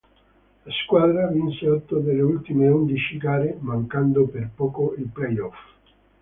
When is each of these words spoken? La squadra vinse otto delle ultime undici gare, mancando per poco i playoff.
La 0.65 0.71
squadra 0.83 1.27
vinse 1.27 1.69
otto 1.69 1.99
delle 1.99 2.23
ultime 2.23 2.67
undici 2.69 3.19
gare, 3.19 3.57
mancando 3.59 4.25
per 4.25 4.49
poco 4.51 4.95
i 4.97 5.03
playoff. 5.03 5.55